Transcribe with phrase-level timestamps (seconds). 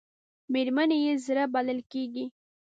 [0.53, 2.25] مېرمنې یې زړه بلل کېږي.